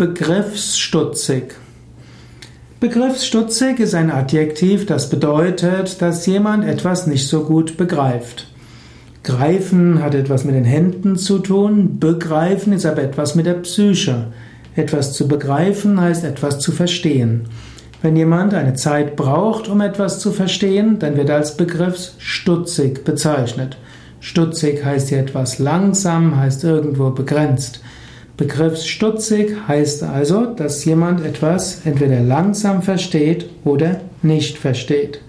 begriffsstutzig. 0.00 1.52
Begriffsstutzig 2.80 3.80
ist 3.80 3.94
ein 3.94 4.10
Adjektiv, 4.10 4.86
das 4.86 5.10
bedeutet, 5.10 6.00
dass 6.00 6.24
jemand 6.24 6.64
etwas 6.64 7.06
nicht 7.06 7.28
so 7.28 7.44
gut 7.44 7.76
begreift. 7.76 8.46
Greifen 9.24 10.02
hat 10.02 10.14
etwas 10.14 10.44
mit 10.44 10.54
den 10.54 10.64
Händen 10.64 11.16
zu 11.16 11.38
tun, 11.38 11.98
begreifen 12.00 12.72
ist 12.72 12.86
aber 12.86 13.02
etwas 13.02 13.34
mit 13.34 13.44
der 13.44 13.60
Psyche. 13.60 14.28
Etwas 14.74 15.12
zu 15.12 15.28
begreifen 15.28 16.00
heißt 16.00 16.24
etwas 16.24 16.60
zu 16.60 16.72
verstehen. 16.72 17.42
Wenn 18.00 18.16
jemand 18.16 18.54
eine 18.54 18.72
Zeit 18.72 19.16
braucht, 19.16 19.68
um 19.68 19.82
etwas 19.82 20.18
zu 20.18 20.32
verstehen, 20.32 20.98
dann 20.98 21.18
wird 21.18 21.28
er 21.28 21.36
als 21.36 21.58
begriffsstutzig 21.58 23.04
bezeichnet. 23.04 23.76
Stutzig 24.20 24.82
heißt 24.82 25.10
hier 25.10 25.18
etwas 25.18 25.58
langsam, 25.58 26.38
heißt 26.38 26.64
irgendwo 26.64 27.10
begrenzt. 27.10 27.82
Begriffsstutzig 28.40 29.52
heißt 29.68 30.02
also, 30.02 30.46
dass 30.46 30.86
jemand 30.86 31.22
etwas 31.26 31.82
entweder 31.84 32.20
langsam 32.20 32.80
versteht 32.80 33.50
oder 33.64 34.00
nicht 34.22 34.56
versteht. 34.56 35.20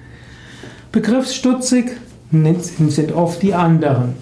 Begriffsstutzig 0.93 1.87
sind 2.31 3.11
oft 3.11 3.41
die 3.41 3.53
anderen. 3.53 4.13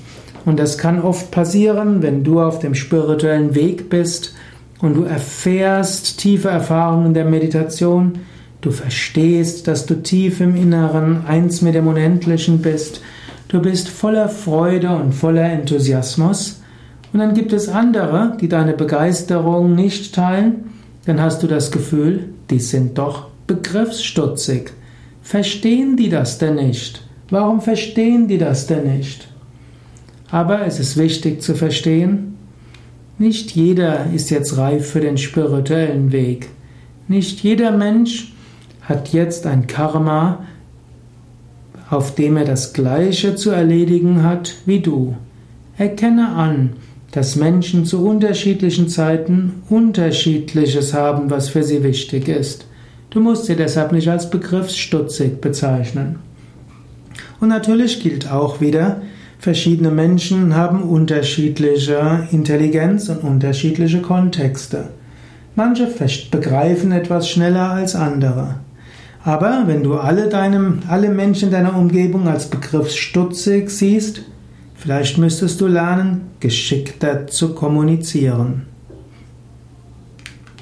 Und 0.44 0.58
das 0.58 0.80
kann 0.80 1.00
oft 1.00 1.30
passieren, 1.30 2.02
wenn 2.02 2.24
du 2.24 2.42
auf 2.42 2.58
dem 2.58 2.74
spirituellen 2.74 3.54
Weg 3.54 3.92
bist 3.92 4.34
und 4.82 4.96
du 4.96 5.04
erfährst 5.04 6.18
tiefe 6.18 6.50
Erfahrungen 6.50 7.14
der 7.14 7.26
Meditation, 7.26 8.22
du 8.62 8.72
verstehst, 8.72 9.68
dass 9.68 9.86
du 9.86 10.02
tief 10.02 10.42
im 10.42 10.56
Inneren 10.56 11.28
eins 11.28 11.62
mit 11.62 11.76
dem 11.76 11.86
Unendlichen 11.86 12.64
bist, 12.64 13.02
du 13.50 13.62
bist 13.62 13.88
voller 13.88 14.30
Freude 14.30 14.90
und 14.90 15.14
voller 15.14 15.48
Enthusiasmus, 15.48 16.59
und 17.12 17.20
dann 17.20 17.34
gibt 17.34 17.54
es 17.54 17.70
andere, 17.70 18.38
die 18.40 18.48
deine 18.48 18.74
Begeisterung 18.74 19.76
nicht 19.76 20.14
teilen. 20.14 20.72
Dann 21.06 21.22
hast 21.22 21.42
du 21.42 21.48
das 21.48 21.72
Gefühl, 21.72 22.30
die 22.50 22.60
sind 22.60 22.98
doch 22.98 23.28
begriffsstutzig. 23.48 24.72
Verstehen 25.22 25.96
die 25.98 26.10
das 26.10 26.38
denn 26.38 26.56
nicht? 26.56 27.04
Warum 27.30 27.62
verstehen 27.62 28.28
die 28.28 28.38
das 28.38 28.68
denn 28.68 28.98
nicht? 28.98 29.28
Aber 30.32 30.66
es 30.66 30.80
ist 30.80 30.98
wichtig 30.98 31.42
zu 31.42 31.56
verstehen, 31.56 32.38
nicht 33.18 33.52
jeder 33.52 34.06
ist 34.14 34.30
jetzt 34.30 34.58
reif 34.58 34.92
für 34.92 35.02
den 35.02 35.18
spirituellen 35.18 36.12
Weg. 36.12 36.50
Nicht 37.08 37.42
jeder 37.42 37.72
Mensch 37.72 38.34
hat 38.82 39.12
jetzt 39.12 39.46
ein 39.46 39.68
Karma, 39.68 40.46
auf 41.90 42.16
dem 42.16 42.38
er 42.38 42.46
das 42.46 42.74
Gleiche 42.74 43.36
zu 43.36 43.50
erledigen 43.50 44.24
hat 44.24 44.56
wie 44.66 44.80
du. 44.80 45.16
Erkenne 45.78 46.30
an, 46.30 46.74
dass 47.12 47.36
Menschen 47.36 47.86
zu 47.86 48.06
unterschiedlichen 48.06 48.88
Zeiten 48.88 49.64
unterschiedliches 49.70 50.94
haben, 50.94 51.30
was 51.30 51.50
für 51.50 51.64
sie 51.64 51.84
wichtig 51.84 52.28
ist. 52.28 52.66
Du 53.10 53.20
musst 53.20 53.46
sie 53.46 53.56
deshalb 53.56 53.92
nicht 53.92 54.08
als 54.08 54.30
begriffsstutzig 54.30 55.42
bezeichnen. 55.42 56.20
Und 57.40 57.50
natürlich 57.50 58.02
gilt 58.04 58.32
auch 58.32 58.62
wieder, 58.62 59.02
verschiedene 59.40 59.90
Menschen 59.90 60.56
haben 60.56 60.84
unterschiedliche 60.84 62.28
Intelligenz 62.32 63.10
und 63.10 63.24
unterschiedliche 63.24 64.02
Kontexte. 64.02 64.90
Manche 65.56 65.88
begreifen 66.30 66.92
etwas 66.92 67.30
schneller 67.30 67.72
als 67.72 67.96
andere. 67.96 68.56
Aber 69.24 69.64
wenn 69.66 69.84
du 69.84 69.96
alle, 69.96 70.30
deinem, 70.30 70.80
alle 70.88 71.10
Menschen 71.10 71.48
in 71.48 71.52
deiner 71.52 71.76
Umgebung 71.76 72.28
als 72.28 72.50
begriffsstutzig 72.50 73.70
siehst, 73.70 74.22
Vielleicht 74.80 75.18
müsstest 75.18 75.60
du 75.60 75.68
lernen, 75.68 76.22
geschickter 76.40 77.28
zu 77.28 77.54
kommunizieren. 77.54 78.69